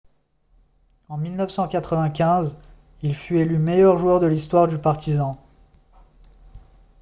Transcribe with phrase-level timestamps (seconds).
[1.09, 2.57] en 1995
[3.03, 5.39] il fut élu meilleur joueur de l'histoire du partizan